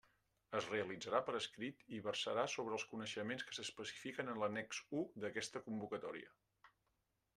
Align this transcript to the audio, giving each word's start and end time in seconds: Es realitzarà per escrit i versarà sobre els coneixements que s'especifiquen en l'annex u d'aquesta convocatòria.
Es 0.59 0.67
realitzarà 0.69 1.19
per 1.27 1.33
escrit 1.39 1.83
i 1.97 1.99
versarà 2.07 2.45
sobre 2.55 2.75
els 2.77 2.85
coneixements 2.93 3.45
que 3.49 3.55
s'especifiquen 3.57 4.33
en 4.35 4.43
l'annex 4.45 4.83
u 5.03 5.07
d'aquesta 5.25 5.63
convocatòria. 5.69 6.33